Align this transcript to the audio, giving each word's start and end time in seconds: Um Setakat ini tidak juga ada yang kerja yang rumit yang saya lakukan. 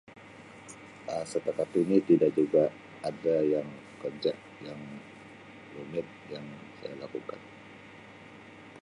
Um 1.13 1.21
Setakat 1.31 1.69
ini 1.81 1.97
tidak 2.09 2.31
juga 2.39 2.63
ada 3.09 3.35
yang 3.53 3.67
kerja 4.01 4.31
yang 4.67 4.81
rumit 5.77 6.07
yang 6.33 6.41
saya 6.81 6.95
lakukan. 7.05 7.37